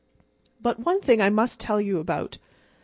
But 0.59 0.79
one 0.79 0.99
thing 0.99 1.21
I 1.21 1.29
must 1.29 1.59
tell 1.59 1.79
you 1.79 1.99
about. 1.99 2.39